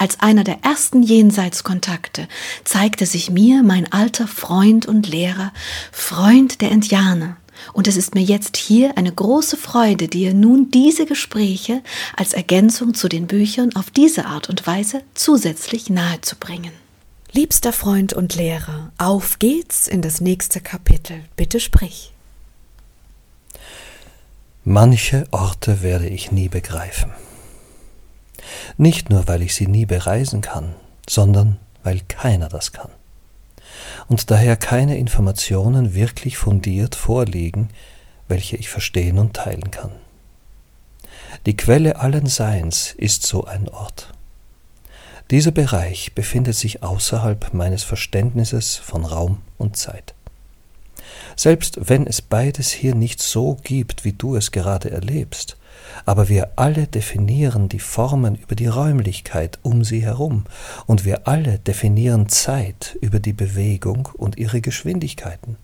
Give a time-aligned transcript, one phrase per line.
[0.00, 2.26] Als einer der ersten Jenseitskontakte
[2.64, 5.52] zeigte sich mir mein alter Freund und Lehrer,
[5.92, 7.36] Freund der Indianer,
[7.74, 11.82] und es ist mir jetzt hier eine große Freude, dir nun diese Gespräche
[12.16, 16.72] als Ergänzung zu den Büchern auf diese Art und Weise zusätzlich nahezubringen.
[17.32, 21.24] Liebster Freund und Lehrer, auf geht's in das nächste Kapitel.
[21.36, 22.14] Bitte sprich.
[24.64, 27.12] Manche Orte werde ich nie begreifen.
[28.76, 30.74] Nicht nur, weil ich sie nie bereisen kann,
[31.08, 32.90] sondern weil keiner das kann
[34.08, 37.68] und daher keine Informationen wirklich fundiert vorliegen,
[38.28, 39.92] welche ich verstehen und teilen kann.
[41.46, 44.12] Die Quelle allen Seins ist so ein Ort.
[45.30, 50.14] Dieser Bereich befindet sich außerhalb meines Verständnisses von Raum und Zeit.
[51.40, 55.56] Selbst wenn es beides hier nicht so gibt, wie du es gerade erlebst,
[56.04, 60.44] aber wir alle definieren die Formen über die Räumlichkeit um sie herum,
[60.84, 65.56] und wir alle definieren Zeit über die Bewegung und ihre Geschwindigkeiten.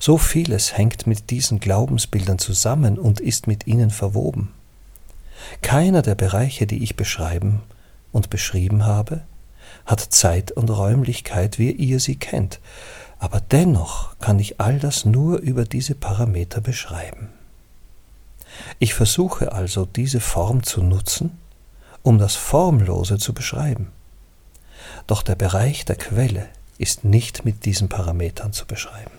[0.00, 4.50] So vieles hängt mit diesen Glaubensbildern zusammen und ist mit ihnen verwoben.
[5.62, 7.62] Keiner der Bereiche, die ich beschreiben
[8.12, 9.22] und beschrieben habe,
[9.86, 12.60] hat Zeit und Räumlichkeit, wie ihr sie kennt,
[13.24, 17.30] aber dennoch kann ich all das nur über diese Parameter beschreiben.
[18.78, 21.38] Ich versuche also diese Form zu nutzen,
[22.02, 23.90] um das Formlose zu beschreiben.
[25.06, 26.46] Doch der Bereich der Quelle
[26.76, 29.12] ist nicht mit diesen Parametern zu beschreiben.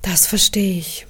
[0.00, 1.06] Das verstehe ich.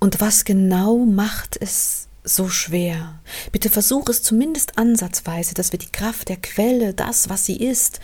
[0.00, 3.20] Und was genau macht es so schwer?
[3.52, 8.00] Bitte versuch es zumindest ansatzweise, dass wir die Kraft der Quelle, das, was sie ist,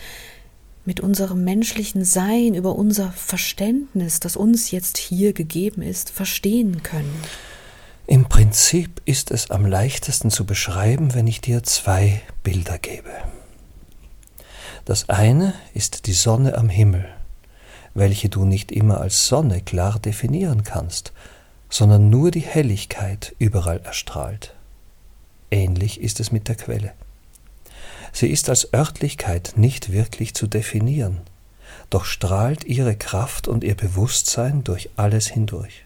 [0.85, 7.13] mit unserem menschlichen Sein, über unser Verständnis, das uns jetzt hier gegeben ist, verstehen können.
[8.07, 13.11] Im Prinzip ist es am leichtesten zu beschreiben, wenn ich dir zwei Bilder gebe.
[14.85, 17.07] Das eine ist die Sonne am Himmel,
[17.93, 21.13] welche du nicht immer als Sonne klar definieren kannst,
[21.69, 24.55] sondern nur die Helligkeit überall erstrahlt.
[25.51, 26.93] Ähnlich ist es mit der Quelle.
[28.13, 31.21] Sie ist als Örtlichkeit nicht wirklich zu definieren,
[31.89, 35.85] doch strahlt ihre Kraft und ihr Bewusstsein durch alles hindurch.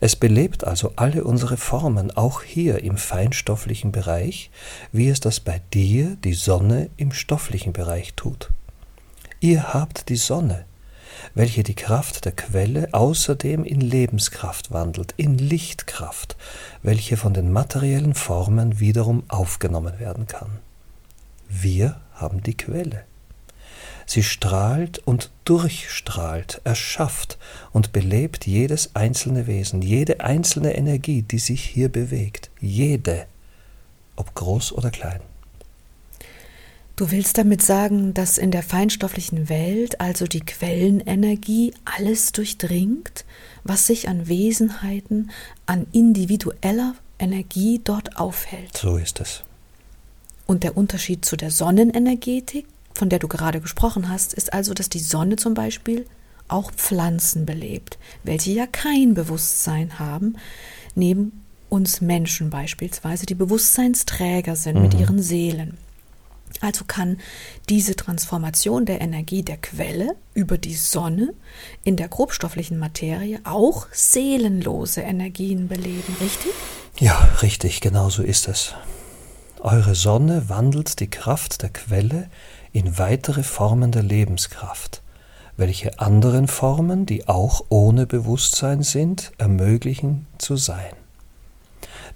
[0.00, 4.50] Es belebt also alle unsere Formen, auch hier im feinstofflichen Bereich,
[4.92, 8.50] wie es das bei dir, die Sonne, im stofflichen Bereich tut.
[9.40, 10.64] Ihr habt die Sonne,
[11.34, 16.36] welche die Kraft der Quelle außerdem in Lebenskraft wandelt, in Lichtkraft,
[16.82, 20.58] welche von den materiellen Formen wiederum aufgenommen werden kann.
[21.48, 23.04] Wir haben die Quelle.
[24.06, 27.36] Sie strahlt und durchstrahlt, erschafft
[27.72, 33.26] und belebt jedes einzelne Wesen, jede einzelne Energie, die sich hier bewegt, jede,
[34.16, 35.20] ob groß oder klein.
[36.96, 43.24] Du willst damit sagen, dass in der feinstofflichen Welt also die Quellenenergie alles durchdringt,
[43.62, 45.30] was sich an Wesenheiten,
[45.66, 48.76] an individueller Energie dort aufhält.
[48.76, 49.44] So ist es.
[50.48, 52.64] Und der Unterschied zu der Sonnenenergetik,
[52.94, 56.06] von der du gerade gesprochen hast, ist also, dass die Sonne zum Beispiel
[56.48, 60.36] auch Pflanzen belebt, welche ja kein Bewusstsein haben,
[60.94, 64.82] neben uns Menschen beispielsweise, die Bewusstseinsträger sind mhm.
[64.82, 65.76] mit ihren Seelen.
[66.62, 67.18] Also kann
[67.68, 71.34] diese Transformation der Energie der Quelle über die Sonne
[71.84, 76.52] in der grobstofflichen Materie auch seelenlose Energien beleben, richtig?
[76.98, 78.74] Ja, richtig, genau so ist es.
[79.60, 82.28] Eure Sonne wandelt die Kraft der Quelle
[82.72, 85.02] in weitere Formen der Lebenskraft,
[85.56, 90.92] welche anderen Formen, die auch ohne Bewusstsein sind, ermöglichen zu sein.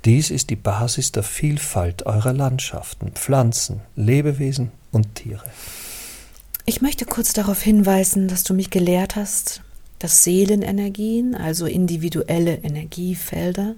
[0.05, 5.45] Dies ist die Basis der Vielfalt eurer Landschaften, Pflanzen, Lebewesen und Tiere.
[6.65, 9.63] Ich möchte kurz darauf hinweisen, dass du mich gelehrt hast,
[9.99, 13.75] dass Seelenenergien, also individuelle Energiefelder,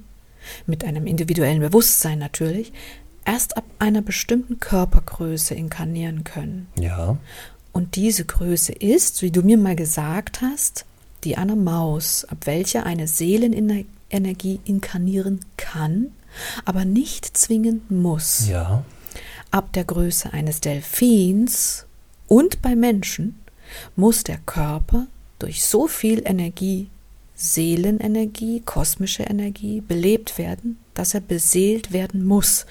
[0.67, 2.73] mit einem individuellen Bewusstsein natürlich,
[3.25, 6.69] erst ab einer bestimmten Körpergröße inkarnieren können.
[6.79, 7.17] Ja.
[7.73, 10.85] Und diese Größe ist, wie du mir mal gesagt hast,
[11.25, 16.13] die einer Maus, ab welcher eine Seelenenergie inkarnieren kann,
[16.65, 18.49] aber nicht zwingend muss.
[18.49, 18.85] Ja.
[19.51, 21.87] Ab der Größe eines Delfins
[22.27, 23.41] und bei Menschen
[23.97, 25.07] muss der Körper
[25.39, 26.89] durch so viel Energie
[27.35, 32.67] Seelenenergie, kosmische Energie belebt werden, dass er beseelt werden muss.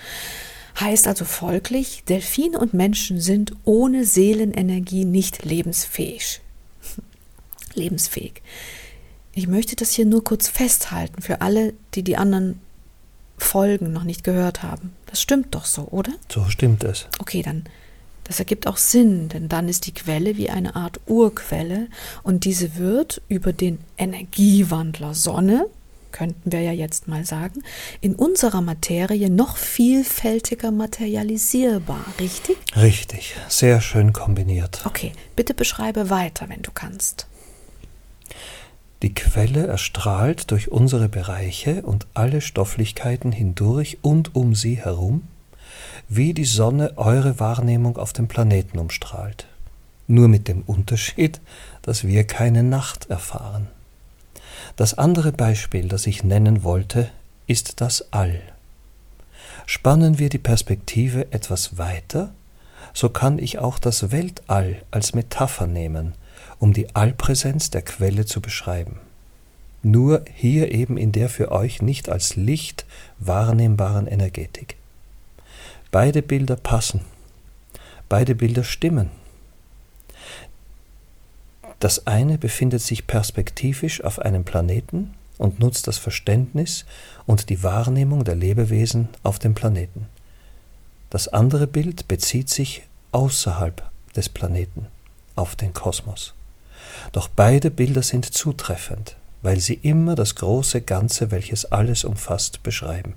[0.80, 6.42] Heißt also folglich, Delfine und Menschen sind ohne Seelenenergie nicht lebensfähig.
[7.76, 8.42] lebensfähig.
[9.34, 12.60] Ich möchte das hier nur kurz festhalten für alle, die die anderen
[13.38, 14.94] Folgen noch nicht gehört haben.
[15.08, 16.14] Das stimmt doch so, oder?
[16.32, 17.08] So stimmt es.
[17.20, 17.66] Okay, dann
[18.24, 21.88] das ergibt auch Sinn, denn dann ist die Quelle wie eine Art Urquelle
[22.24, 25.66] und diese wird über den Energiewandler Sonne,
[26.14, 27.62] könnten wir ja jetzt mal sagen,
[28.00, 32.56] in unserer Materie noch vielfältiger materialisierbar, richtig?
[32.78, 34.82] Richtig, sehr schön kombiniert.
[34.86, 37.28] Okay, bitte beschreibe weiter, wenn du kannst.
[39.02, 45.24] Die Quelle erstrahlt durch unsere Bereiche und alle Stofflichkeiten hindurch und um sie herum
[46.10, 49.48] wie die Sonne eure Wahrnehmung auf dem Planeten umstrahlt.
[50.08, 51.42] Nur mit dem Unterschied,
[51.82, 53.68] dass wir keine Nacht erfahren.
[54.76, 57.10] Das andere Beispiel, das ich nennen wollte,
[57.46, 58.42] ist das All.
[59.66, 62.34] Spannen wir die Perspektive etwas weiter,
[62.94, 66.14] so kann ich auch das Weltall als Metapher nehmen,
[66.60, 69.00] um die Allpräsenz der Quelle zu beschreiben.
[69.84, 72.86] Nur hier eben in der für euch nicht als Licht
[73.20, 74.78] wahrnehmbaren Energetik.
[75.92, 77.02] Beide Bilder passen.
[78.10, 79.12] Beide Bilder stimmen.
[81.84, 86.86] Das eine befindet sich perspektivisch auf einem Planeten und nutzt das Verständnis
[87.26, 90.08] und die Wahrnehmung der Lebewesen auf dem Planeten.
[91.10, 93.84] Das andere Bild bezieht sich außerhalb
[94.16, 94.88] des Planeten,
[95.36, 96.34] auf den Kosmos.
[97.12, 103.16] Doch beide Bilder sind zutreffend, weil sie immer das große Ganze, welches alles umfasst, beschreiben.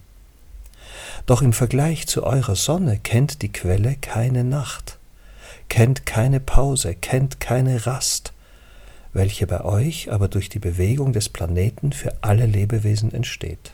[1.27, 4.99] Doch im Vergleich zu eurer Sonne kennt die Quelle keine Nacht,
[5.69, 8.33] kennt keine Pause, kennt keine Rast,
[9.17, 13.73] welche bei euch aber durch die Bewegung des Planeten für alle Lebewesen entsteht.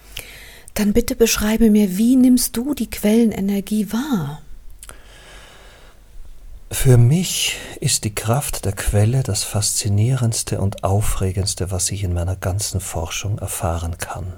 [0.75, 4.41] Dann bitte beschreibe mir, wie nimmst du die Quellenenergie wahr?
[6.71, 12.35] Für mich ist die Kraft der Quelle das faszinierendste und aufregendste, was ich in meiner
[12.35, 14.33] ganzen Forschung erfahren kann.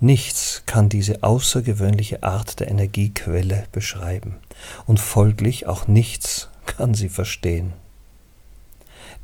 [0.00, 4.36] Nichts kann diese außergewöhnliche Art der Energiequelle beschreiben,
[4.86, 7.72] und folglich auch nichts kann sie verstehen.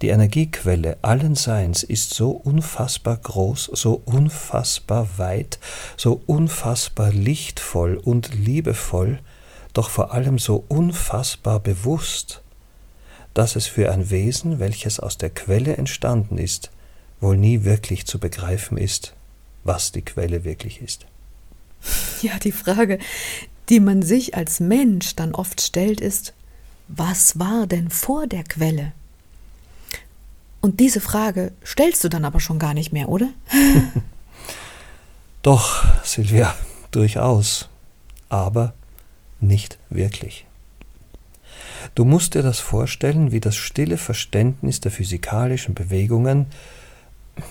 [0.01, 5.59] Die Energiequelle allen Seins ist so unfassbar groß, so unfassbar weit,
[5.97, 9.19] so unfassbar lichtvoll und liebevoll,
[9.73, 12.43] doch vor allem so unfassbar bewusst,
[13.35, 16.71] dass es für ein Wesen, welches aus der Quelle entstanden ist,
[17.21, 19.15] wohl nie wirklich zu begreifen ist,
[19.65, 21.07] was die Quelle wirklich ist.
[22.23, 22.99] Ja, die Frage,
[23.69, 26.35] die man sich als Mensch dann oft stellt, ist,
[26.89, 28.93] was war denn vor der Quelle?
[30.61, 33.29] Und diese Frage stellst du dann aber schon gar nicht mehr, oder?
[35.43, 36.55] Doch, Silvia,
[36.91, 37.69] durchaus,
[38.29, 38.75] aber
[39.41, 40.47] nicht wirklich.
[41.95, 46.47] Du musst dir das vorstellen wie das stille Verständnis der physikalischen Bewegungen,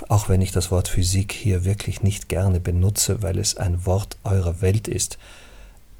[0.10, 4.18] auch wenn ich das Wort Physik hier wirklich nicht gerne benutze, weil es ein Wort
[4.26, 5.18] eurer Welt ist,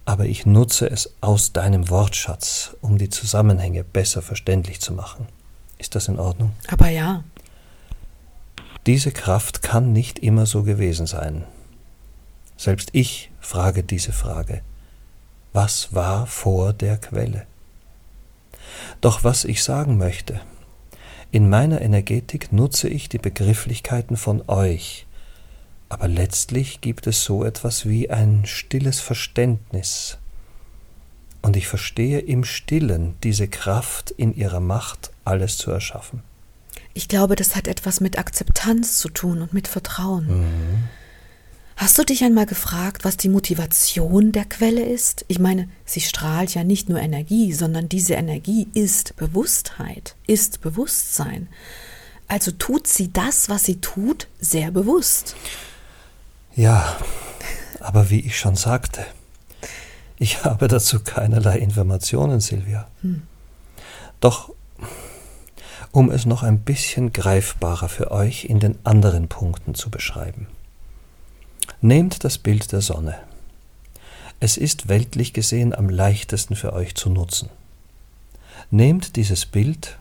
[0.04, 5.28] aber ich nutze es aus deinem Wortschatz, um die Zusammenhänge besser verständlich zu machen.
[5.78, 6.54] Ist das in Ordnung?
[6.68, 7.24] Aber ja.
[8.86, 11.44] Diese Kraft kann nicht immer so gewesen sein.
[12.56, 14.62] Selbst ich frage diese Frage.
[15.54, 17.46] Was war vor der Quelle?
[19.02, 20.42] Doch was ich sagen möchte,
[21.32, 25.06] in meiner Energetik nutze ich die Begrifflichkeiten von euch,
[25.90, 30.18] aber letztlich gibt es so etwas wie ein stilles Verständnis.
[31.48, 36.22] Und ich verstehe im stillen diese Kraft in ihrer Macht, alles zu erschaffen.
[36.94, 40.42] Ich glaube, das hat etwas mit Akzeptanz zu tun und mit Vertrauen.
[40.42, 40.84] Mhm.
[41.78, 45.24] Hast du dich einmal gefragt, was die Motivation der Quelle ist?
[45.30, 51.48] Ich meine, sie strahlt ja nicht nur Energie, sondern diese Energie ist Bewusstheit, ist Bewusstsein.
[52.28, 55.38] Also tut sie das, was sie tut, sehr bewusst.
[56.58, 56.98] Ja,
[57.80, 59.06] aber wie ich schon sagte,
[60.20, 62.88] ich habe dazu keinerlei Informationen, Silvia.
[63.02, 63.24] Hm.
[64.20, 64.52] Doch
[65.92, 70.48] um es noch ein bisschen greifbarer für euch in den anderen Punkten zu beschreiben.
[71.82, 73.16] Nehmt das Bild der Sonne.
[74.40, 77.50] Es ist weltlich gesehen am leichtesten für euch zu nutzen.
[78.70, 79.98] Nehmt dieses Bild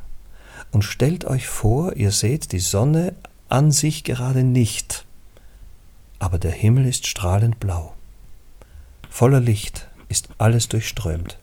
[0.71, 3.15] und stellt euch vor, ihr seht die Sonne
[3.49, 5.07] an sich gerade nicht,
[6.19, 7.95] aber der Himmel ist strahlend blau.
[9.09, 11.39] Voller Licht ist alles durchströmt.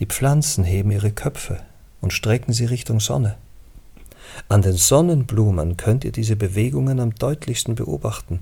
[0.00, 1.60] Die Pflanzen heben ihre Köpfe
[2.00, 3.36] und strecken sie Richtung Sonne.
[4.48, 8.40] An den Sonnenblumen könnt ihr diese Bewegungen am deutlichsten beobachten,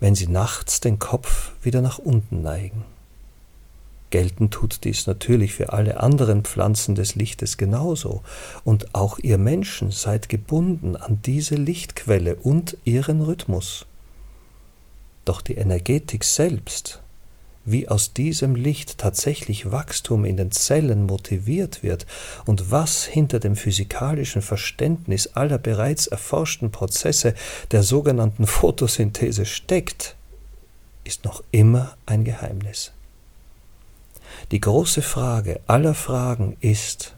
[0.00, 2.84] wenn sie nachts den Kopf wieder nach unten neigen.
[4.10, 8.22] Gelten tut dies natürlich für alle anderen Pflanzen des Lichtes genauso,
[8.62, 13.86] und auch ihr Menschen seid gebunden an diese Lichtquelle und ihren Rhythmus.
[15.24, 17.02] Doch die Energetik selbst,
[17.64, 22.06] wie aus diesem Licht tatsächlich Wachstum in den Zellen motiviert wird
[22.44, 27.34] und was hinter dem physikalischen Verständnis aller bereits erforschten Prozesse
[27.70, 30.16] der sogenannten Photosynthese steckt,
[31.04, 32.92] ist noch immer ein Geheimnis.
[34.50, 37.14] Die große Frage aller Fragen ist,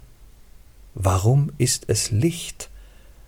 [0.94, 2.70] warum ist es Licht,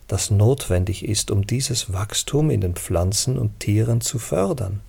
[0.06, 4.80] das notwendig ist, um dieses Wachstum in den Pflanzen und Tieren zu fördern?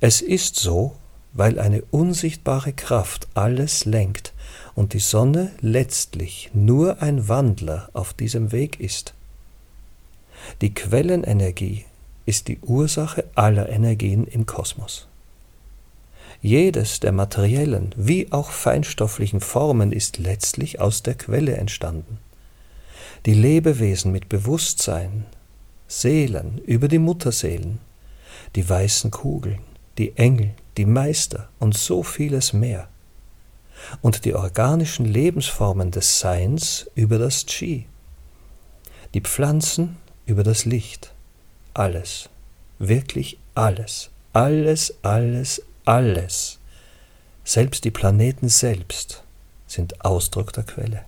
[0.00, 0.96] Es ist so,
[1.32, 4.32] weil eine unsichtbare Kraft alles lenkt
[4.74, 9.14] und die Sonne letztlich nur ein Wandler auf diesem Weg ist.
[10.60, 11.84] Die Quellenenergie
[12.26, 15.08] ist die Ursache aller Energien im Kosmos.
[16.40, 22.18] Jedes der materiellen wie auch feinstofflichen Formen ist letztlich aus der Quelle entstanden.
[23.26, 25.24] Die Lebewesen mit Bewusstsein,
[25.86, 27.78] Seelen über die Mutterseelen,
[28.54, 29.60] die weißen Kugeln,
[29.98, 32.88] die Engel, die Meister und so vieles mehr.
[34.00, 37.86] Und die organischen Lebensformen des Seins über das Chi.
[39.12, 39.96] Die Pflanzen
[40.26, 41.12] über das Licht.
[41.74, 42.28] Alles,
[42.78, 46.58] wirklich alles, alles, alles, alles.
[47.44, 49.22] Selbst die Planeten selbst
[49.66, 51.04] sind Ausdruck der Quelle.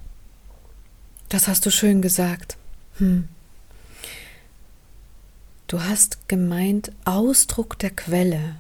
[1.29, 2.57] Das hast du schön gesagt.
[2.99, 3.29] Hm.
[5.67, 8.57] Du hast gemeint Ausdruck der Quelle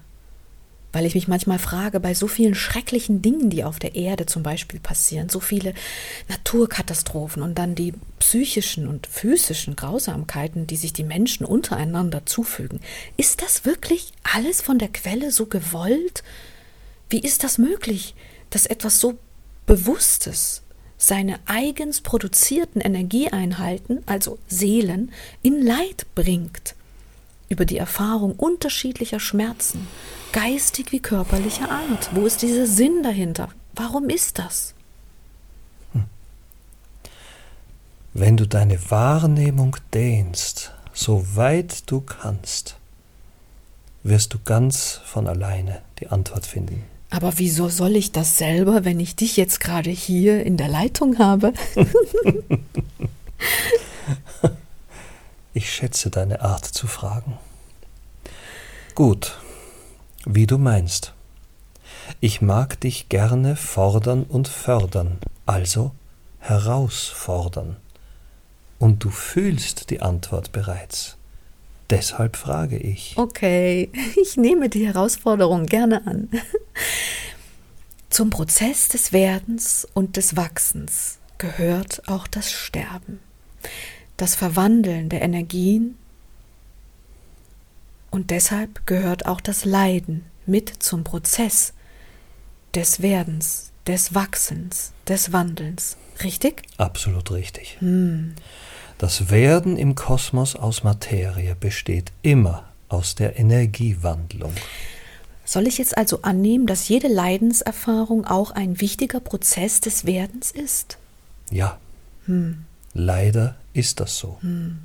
[0.96, 4.42] weil ich mich manchmal frage, bei so vielen schrecklichen Dingen, die auf der Erde zum
[4.42, 5.74] Beispiel passieren, so viele
[6.30, 12.80] Naturkatastrophen und dann die psychischen und physischen Grausamkeiten, die sich die Menschen untereinander zufügen,
[13.18, 16.24] ist das wirklich alles von der Quelle so gewollt?
[17.10, 18.14] Wie ist das möglich,
[18.48, 19.18] dass etwas so
[19.66, 20.62] Bewusstes
[20.96, 26.74] seine eigens produzierten Energieeinheiten, also Seelen, in Leid bringt?
[27.48, 29.86] Über die Erfahrung unterschiedlicher Schmerzen,
[30.32, 32.10] geistig wie körperlicher Art.
[32.12, 33.48] Wo ist dieser Sinn dahinter?
[33.74, 34.74] Warum ist das?
[38.14, 42.76] Wenn du deine Wahrnehmung dehnst, so weit du kannst,
[44.02, 46.84] wirst du ganz von alleine die Antwort finden.
[47.10, 51.18] Aber wieso soll ich das selber, wenn ich dich jetzt gerade hier in der Leitung
[51.18, 51.52] habe?
[55.56, 57.38] Ich schätze deine Art zu fragen.
[58.94, 59.38] Gut,
[60.26, 61.14] wie du meinst.
[62.20, 65.92] Ich mag dich gerne fordern und fördern, also
[66.40, 67.78] herausfordern.
[68.78, 71.16] Und du fühlst die Antwort bereits.
[71.88, 73.14] Deshalb frage ich.
[73.16, 76.28] Okay, ich nehme die Herausforderung gerne an.
[78.10, 83.20] Zum Prozess des Werdens und des Wachsens gehört auch das Sterben
[84.16, 85.96] das Verwandeln der Energien
[88.10, 91.74] und deshalb gehört auch das Leiden mit zum Prozess
[92.74, 95.96] des Werdens, des Wachsens, des Wandelns.
[96.22, 96.62] Richtig?
[96.78, 97.76] Absolut richtig.
[97.80, 98.34] Hm.
[98.98, 104.52] Das Werden im Kosmos aus Materie besteht immer aus der Energiewandlung.
[105.44, 110.96] Soll ich jetzt also annehmen, dass jede Leidenserfahrung auch ein wichtiger Prozess des Werdens ist?
[111.50, 111.78] Ja.
[112.24, 112.64] Hm.
[112.94, 114.38] Leider ist das so.
[114.40, 114.78] Hm.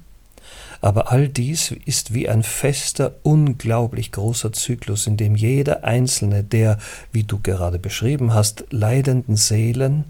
[0.81, 6.79] Aber all dies ist wie ein fester, unglaublich großer Zyklus, in dem jeder einzelne der,
[7.11, 10.05] wie du gerade beschrieben hast, leidenden Seelen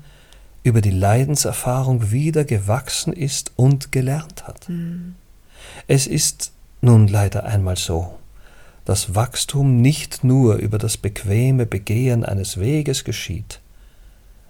[0.63, 4.67] über die Leidenserfahrung wieder gewachsen ist und gelernt hat.
[4.67, 5.15] Hm.
[5.87, 8.17] Es ist nun leider einmal so,
[8.85, 13.59] dass Wachstum nicht nur über das bequeme Begehen eines Weges geschieht,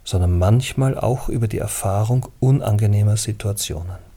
[0.04, 4.11] sondern manchmal auch über die Erfahrung unangenehmer Situationen.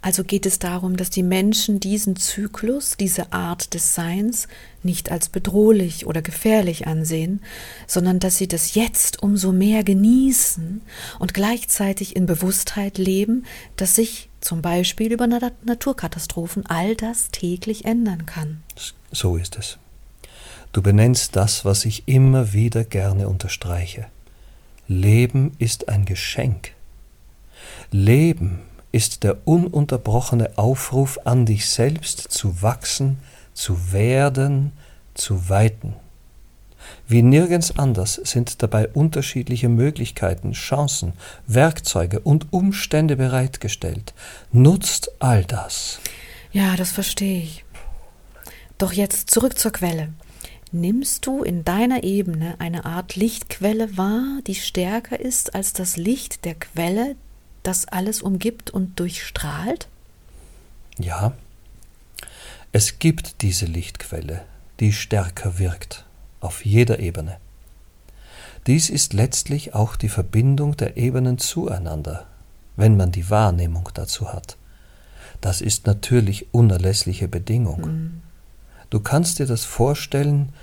[0.00, 4.48] Also geht es darum, dass die Menschen diesen Zyklus, diese Art des Seins
[4.82, 7.40] nicht als bedrohlich oder gefährlich ansehen,
[7.86, 10.80] sondern dass sie das jetzt umso mehr genießen
[11.18, 13.44] und gleichzeitig in Bewusstheit leben,
[13.76, 18.62] dass sich zum Beispiel über Naturkatastrophen all das täglich ändern kann.
[19.10, 19.78] So ist es.
[20.72, 24.06] Du benennst das, was ich immer wieder gerne unterstreiche.
[24.86, 26.72] Leben ist ein Geschenk.
[27.90, 28.60] Leben
[28.92, 33.18] ist der ununterbrochene Aufruf an dich selbst zu wachsen,
[33.54, 34.72] zu werden,
[35.14, 35.94] zu weiten.
[37.06, 41.12] Wie nirgends anders sind dabei unterschiedliche Möglichkeiten, Chancen,
[41.46, 44.14] Werkzeuge und Umstände bereitgestellt.
[44.52, 46.00] Nutzt all das.
[46.52, 47.64] Ja, das verstehe ich.
[48.78, 50.12] Doch jetzt zurück zur Quelle.
[50.70, 56.44] Nimmst du in deiner Ebene eine Art Lichtquelle wahr, die stärker ist als das Licht
[56.44, 57.16] der Quelle,
[57.68, 59.88] das alles umgibt und durchstrahlt?
[60.98, 61.34] Ja,
[62.72, 64.42] es gibt diese Lichtquelle,
[64.80, 66.06] die stärker wirkt,
[66.40, 67.36] auf jeder Ebene.
[68.66, 72.26] Dies ist letztlich auch die Verbindung der Ebenen zueinander,
[72.76, 74.56] wenn man die Wahrnehmung dazu hat.
[75.40, 77.80] Das ist natürlich unerlässliche Bedingung.
[77.80, 78.22] Mhm.
[78.90, 80.54] Du kannst dir das vorstellen,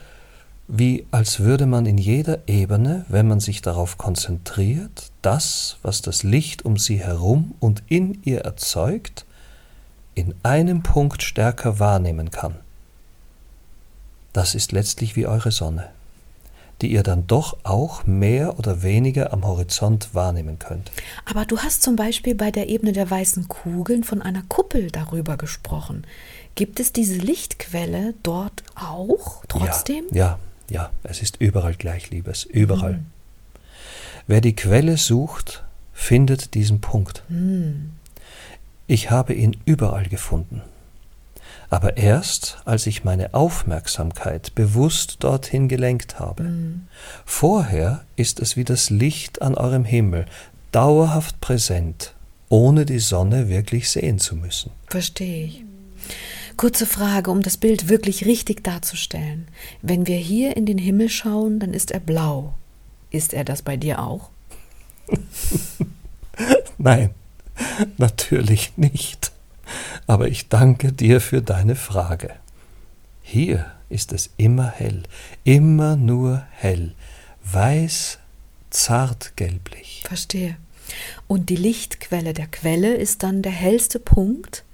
[0.67, 6.23] wie als würde man in jeder Ebene, wenn man sich darauf konzentriert, das, was das
[6.23, 9.25] Licht um sie herum und in ihr erzeugt,
[10.15, 12.55] in einem Punkt stärker wahrnehmen kann.
[14.33, 15.89] Das ist letztlich wie eure Sonne,
[16.81, 20.91] die ihr dann doch auch mehr oder weniger am Horizont wahrnehmen könnt.
[21.25, 25.37] Aber du hast zum Beispiel bei der Ebene der weißen Kugeln von einer Kuppel darüber
[25.37, 26.07] gesprochen.
[26.55, 30.05] Gibt es diese Lichtquelle dort auch trotzdem?
[30.11, 32.93] Ja, ja, ja es ist überall gleich, Liebes, überall.
[32.93, 33.05] Mhm.
[34.27, 37.23] Wer die Quelle sucht, findet diesen Punkt.
[37.29, 37.91] Mhm.
[38.87, 40.61] Ich habe ihn überall gefunden.
[41.69, 46.43] Aber erst, als ich meine Aufmerksamkeit bewusst dorthin gelenkt habe.
[46.43, 46.87] Mhm.
[47.25, 50.25] Vorher ist es wie das Licht an eurem Himmel,
[50.71, 52.13] dauerhaft präsent,
[52.49, 54.71] ohne die Sonne wirklich sehen zu müssen.
[54.87, 55.63] Verstehe ich.
[56.57, 59.47] Kurze Frage, um das Bild wirklich richtig darzustellen.
[59.81, 62.53] Wenn wir hier in den Himmel schauen, dann ist er blau.
[63.11, 64.29] Ist er das bei dir auch?
[66.77, 67.11] Nein,
[67.97, 69.31] natürlich nicht.
[70.07, 72.31] Aber ich danke dir für deine Frage.
[73.21, 75.03] Hier ist es immer hell,
[75.43, 76.93] immer nur hell,
[77.43, 78.19] weiß,
[78.69, 80.03] zart gelblich.
[80.05, 80.57] Verstehe.
[81.27, 84.64] Und die Lichtquelle der Quelle ist dann der hellste Punkt,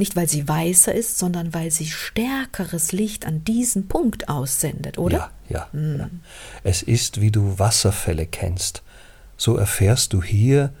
[0.00, 5.30] nicht weil sie weißer ist, sondern weil sie stärkeres Licht an diesen Punkt aussendet, oder?
[5.48, 5.72] Ja, ja.
[5.72, 5.98] Hm.
[5.98, 6.10] ja.
[6.64, 8.82] Es ist, wie du Wasserfälle kennst.
[9.36, 10.72] So erfährst du hier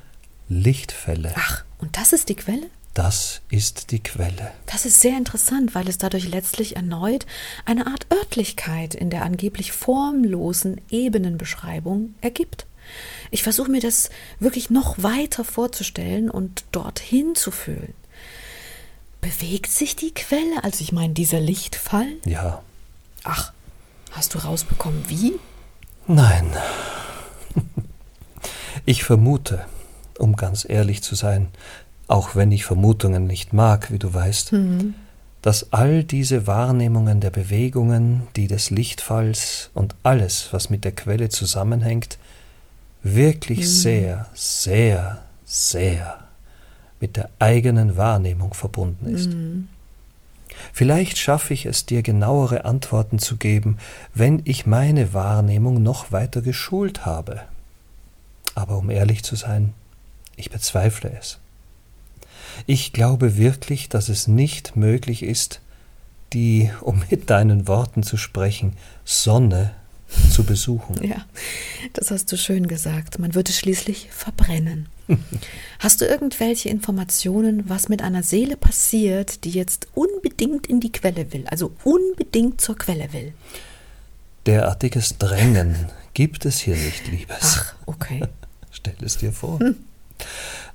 [0.48, 1.32] Lichtfälle.
[1.36, 2.66] Ach, und das ist die Quelle?
[2.94, 4.50] Das ist die Quelle.
[4.66, 7.24] Das ist sehr interessant, weil es dadurch letztlich erneut
[7.64, 12.66] eine Art Örtlichkeit in der angeblich formlosen Ebenenbeschreibung ergibt.
[13.30, 17.94] Ich versuche mir das wirklich noch weiter vorzustellen und dorthin zu fühlen.
[19.20, 20.64] Bewegt sich die Quelle?
[20.64, 22.08] Also ich meine, dieser Lichtfall?
[22.24, 22.62] Ja.
[23.24, 23.52] Ach,
[24.12, 25.34] hast du rausbekommen, wie?
[26.06, 26.50] Nein.
[28.86, 29.66] Ich vermute,
[30.18, 31.48] um ganz ehrlich zu sein,
[32.08, 34.94] auch wenn ich Vermutungen nicht mag, wie du weißt, mhm.
[35.42, 41.28] dass all diese Wahrnehmungen der Bewegungen, die des Lichtfalls und alles, was mit der Quelle
[41.28, 42.18] zusammenhängt,
[43.02, 43.64] wirklich mhm.
[43.64, 46.29] sehr, sehr, sehr
[47.00, 49.30] mit der eigenen Wahrnehmung verbunden ist.
[49.30, 49.68] Mhm.
[50.72, 53.78] Vielleicht schaffe ich es dir genauere Antworten zu geben,
[54.14, 57.40] wenn ich meine Wahrnehmung noch weiter geschult habe.
[58.54, 59.72] Aber um ehrlich zu sein,
[60.36, 61.38] ich bezweifle es.
[62.66, 65.60] Ich glaube wirklich, dass es nicht möglich ist,
[66.32, 69.72] die, um mit deinen Worten zu sprechen, Sonne
[70.32, 71.02] zu besuchen.
[71.06, 71.24] Ja,
[71.92, 73.18] das hast du schön gesagt.
[73.18, 74.88] Man würde schließlich verbrennen.
[75.80, 81.32] Hast du irgendwelche Informationen, was mit einer Seele passiert, die jetzt unbedingt in die Quelle
[81.32, 83.32] will, also unbedingt zur Quelle will?
[84.46, 85.74] Derartiges Drängen
[86.14, 87.38] gibt es hier nicht, Liebes.
[87.40, 88.22] Ach, okay.
[88.70, 89.58] Stell es dir vor.
[89.58, 89.76] Hm.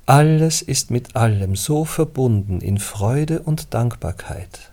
[0.06, 4.72] Alles ist mit allem so verbunden in Freude und Dankbarkeit,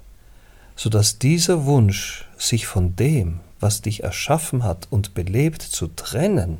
[0.77, 6.59] so dass dieser Wunsch, sich von dem, was dich erschaffen hat und belebt, zu trennen,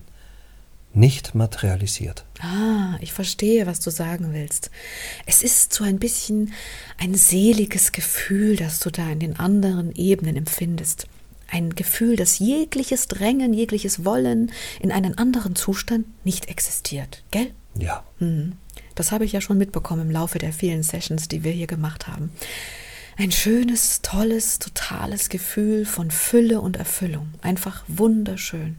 [0.95, 2.25] nicht materialisiert.
[2.41, 4.71] Ah, ich verstehe, was du sagen willst.
[5.27, 6.53] Es ist so ein bisschen
[6.99, 11.07] ein seliges Gefühl, das du da in den anderen Ebenen empfindest.
[11.51, 17.51] Ein Gefühl, dass jegliches Drängen, jegliches Wollen in einen anderen Zustand nicht existiert, gell?
[17.79, 18.05] Ja.
[18.19, 18.55] Hm.
[18.95, 22.07] Das habe ich ja schon mitbekommen im Laufe der vielen Sessions, die wir hier gemacht
[22.07, 22.31] haben.
[23.19, 27.29] Ein schönes, tolles, totales Gefühl von Fülle und Erfüllung.
[27.43, 28.77] Einfach wunderschön.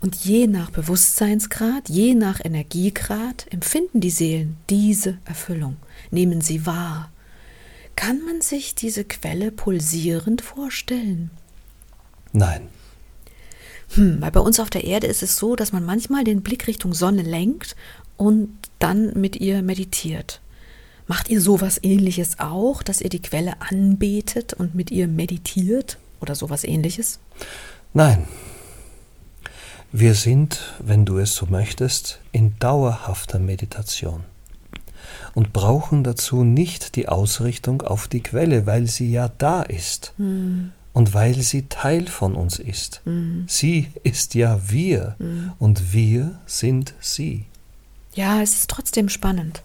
[0.00, 5.76] Und je nach Bewusstseinsgrad, je nach Energiegrad empfinden die Seelen diese Erfüllung,
[6.10, 7.12] nehmen sie wahr.
[7.94, 11.30] Kann man sich diese Quelle pulsierend vorstellen?
[12.32, 12.68] Nein.
[13.94, 16.66] Hm, weil bei uns auf der Erde ist es so, dass man manchmal den Blick
[16.66, 17.76] Richtung Sonne lenkt
[18.16, 20.40] und dann mit ihr meditiert.
[21.10, 26.36] Macht ihr sowas ähnliches auch, dass ihr die Quelle anbetet und mit ihr meditiert oder
[26.36, 27.18] sowas ähnliches?
[27.92, 28.28] Nein,
[29.90, 34.22] Wir sind, wenn du es so möchtest, in dauerhafter Meditation
[35.34, 40.70] und brauchen dazu nicht die Ausrichtung auf die Quelle, weil sie ja da ist mhm.
[40.92, 43.02] und weil sie Teil von uns ist.
[43.04, 43.46] Mhm.
[43.48, 45.54] Sie ist ja wir mhm.
[45.58, 47.46] und wir sind sie.
[48.14, 49.64] Ja, es ist trotzdem spannend.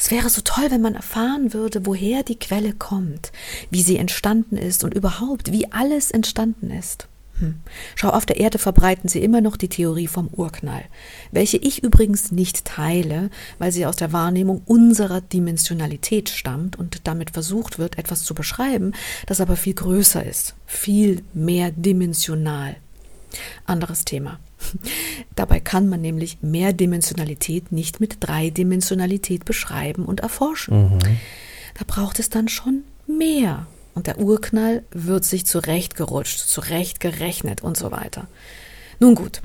[0.00, 3.32] Es wäre so toll, wenn man erfahren würde, woher die Quelle kommt,
[3.68, 7.06] wie sie entstanden ist und überhaupt, wie alles entstanden ist.
[7.38, 7.56] Hm.
[7.96, 10.84] Schau, auf der Erde verbreiten sie immer noch die Theorie vom Urknall,
[11.32, 17.32] welche ich übrigens nicht teile, weil sie aus der Wahrnehmung unserer Dimensionalität stammt und damit
[17.32, 18.94] versucht wird, etwas zu beschreiben,
[19.26, 22.76] das aber viel größer ist, viel mehr dimensional.
[23.66, 24.40] Anderes Thema.
[25.36, 30.94] Dabei kann man nämlich Mehrdimensionalität nicht mit Dreidimensionalität beschreiben und erforschen.
[30.94, 30.98] Mhm.
[31.78, 37.90] Da braucht es dann schon mehr und der Urknall wird sich zurechtgerutscht, zurechtgerechnet und so
[37.90, 38.28] weiter.
[38.98, 39.40] Nun gut,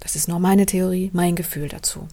[0.00, 2.06] das ist nur meine Theorie, mein Gefühl dazu.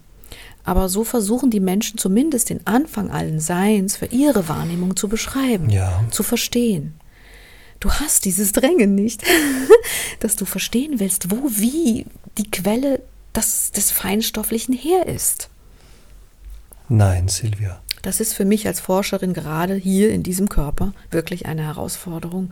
[0.63, 5.69] Aber so versuchen die Menschen zumindest den Anfang allen Seins für ihre Wahrnehmung zu beschreiben,
[5.69, 6.03] ja.
[6.09, 6.95] zu verstehen.
[7.85, 9.21] Du hast dieses Drängen nicht,
[10.19, 12.07] dass du verstehen willst, wo, wie
[12.39, 13.03] die Quelle
[13.35, 15.51] des, des Feinstofflichen her ist.
[16.89, 17.79] Nein, Silvia.
[18.01, 22.51] Das ist für mich als Forscherin gerade hier in diesem Körper wirklich eine Herausforderung,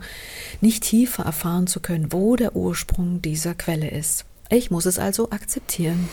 [0.60, 4.26] nicht tiefer erfahren zu können, wo der Ursprung dieser Quelle ist.
[4.50, 6.08] Ich muss es also akzeptieren.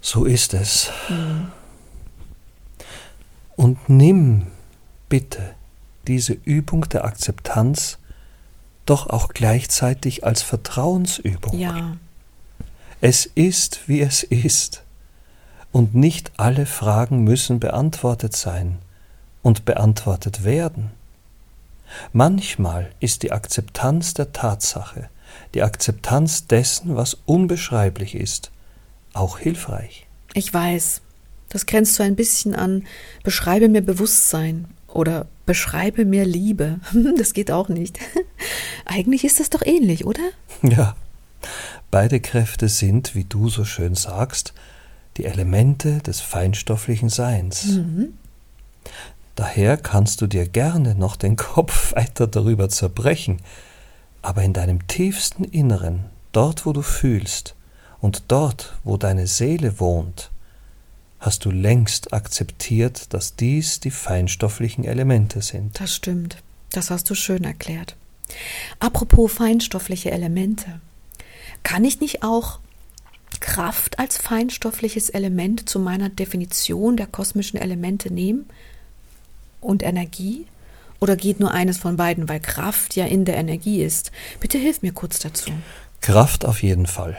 [0.00, 0.88] So ist es.
[1.10, 1.52] Mhm.
[3.56, 4.46] Und nimm
[5.10, 5.54] bitte
[6.06, 7.98] diese Übung der Akzeptanz
[8.86, 11.58] doch auch gleichzeitig als Vertrauensübung.
[11.58, 11.96] Ja.
[13.00, 14.82] Es ist, wie es ist
[15.72, 18.78] und nicht alle Fragen müssen beantwortet sein
[19.42, 20.90] und beantwortet werden.
[22.12, 25.08] Manchmal ist die Akzeptanz der Tatsache,
[25.54, 28.50] die Akzeptanz dessen, was unbeschreiblich ist,
[29.12, 30.06] auch hilfreich.
[30.34, 31.02] Ich weiß,
[31.48, 32.86] das grenzt so ein bisschen an
[33.24, 36.80] beschreibe mir Bewusstsein oder beschreibe mir Liebe.
[37.16, 37.98] Das geht auch nicht.
[38.84, 40.22] Eigentlich ist das doch ähnlich, oder?
[40.62, 40.96] Ja.
[41.90, 44.54] Beide Kräfte sind, wie du so schön sagst,
[45.16, 47.64] die Elemente des feinstofflichen Seins.
[47.64, 48.14] Mhm.
[49.34, 53.40] Daher kannst du dir gerne noch den Kopf weiter darüber zerbrechen,
[54.22, 57.54] aber in deinem tiefsten Inneren, dort wo du fühlst
[58.00, 60.30] und dort wo deine Seele wohnt,
[61.22, 65.80] hast du längst akzeptiert, dass dies die feinstofflichen Elemente sind.
[65.80, 67.96] Das stimmt, das hast du schön erklärt.
[68.80, 70.80] Apropos feinstoffliche Elemente,
[71.62, 72.58] kann ich nicht auch
[73.38, 78.46] Kraft als feinstoffliches Element zu meiner Definition der kosmischen Elemente nehmen?
[79.60, 80.46] Und Energie?
[80.98, 84.10] Oder geht nur eines von beiden, weil Kraft ja in der Energie ist?
[84.40, 85.52] Bitte hilf mir kurz dazu.
[86.00, 87.16] Kraft auf jeden Fall.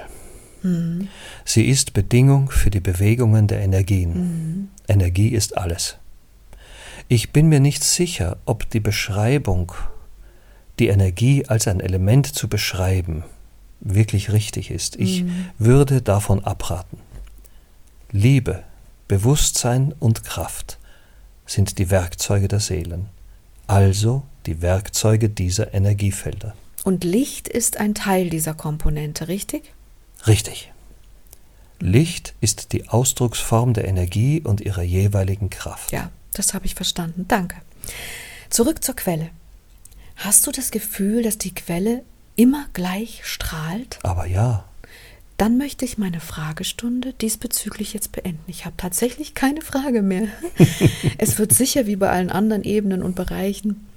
[0.63, 1.09] Mhm.
[1.45, 4.13] Sie ist Bedingung für die Bewegungen der Energien.
[4.13, 4.69] Mhm.
[4.87, 5.97] Energie ist alles.
[7.07, 9.73] Ich bin mir nicht sicher, ob die Beschreibung,
[10.79, 13.23] die Energie als ein Element zu beschreiben,
[13.81, 14.95] wirklich richtig ist.
[14.95, 15.49] Ich mhm.
[15.59, 16.97] würde davon abraten.
[18.11, 18.63] Liebe,
[19.07, 20.79] Bewusstsein und Kraft
[21.45, 23.09] sind die Werkzeuge der Seelen,
[23.67, 26.55] also die Werkzeuge dieser Energiefelder.
[26.83, 29.72] Und Licht ist ein Teil dieser Komponente, richtig?
[30.27, 30.71] Richtig.
[31.79, 35.91] Licht ist die Ausdrucksform der Energie und ihrer jeweiligen Kraft.
[35.91, 37.25] Ja, das habe ich verstanden.
[37.27, 37.57] Danke.
[38.49, 39.29] Zurück zur Quelle.
[40.15, 42.03] Hast du das Gefühl, dass die Quelle
[42.35, 43.99] immer gleich strahlt?
[44.03, 44.65] Aber ja.
[45.37, 48.43] Dann möchte ich meine Fragestunde diesbezüglich jetzt beenden.
[48.47, 50.27] Ich habe tatsächlich keine Frage mehr.
[51.17, 53.87] es wird sicher wie bei allen anderen Ebenen und Bereichen,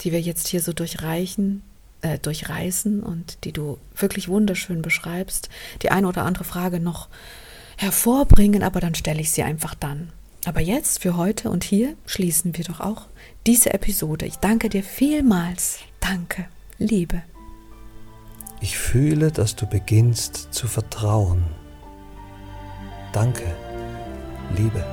[0.00, 1.62] die wir jetzt hier so durchreichen,
[2.04, 5.48] äh, durchreißen und die du wirklich wunderschön beschreibst,
[5.82, 7.08] die eine oder andere Frage noch
[7.76, 10.10] hervorbringen, aber dann stelle ich sie einfach dann.
[10.44, 13.06] Aber jetzt, für heute und hier, schließen wir doch auch
[13.46, 14.26] diese Episode.
[14.26, 15.78] Ich danke dir vielmals.
[16.00, 16.46] Danke,
[16.78, 17.22] Liebe.
[18.60, 21.44] Ich fühle, dass du beginnst zu vertrauen.
[23.12, 23.44] Danke,
[24.56, 24.84] Liebe.